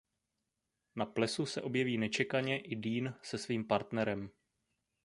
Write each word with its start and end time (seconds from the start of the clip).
Na 0.95 1.05
plesu 1.05 1.45
se 1.45 1.61
objeví 1.61 1.97
nečekaně 1.97 2.59
i 2.59 2.75
Dean 2.75 3.15
se 3.23 3.37
svým 3.37 3.67
partnerem. 3.67 4.29